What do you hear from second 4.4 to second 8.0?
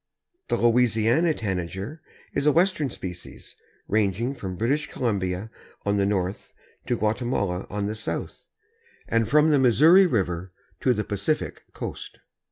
British Columbia on the north to Guatemala on the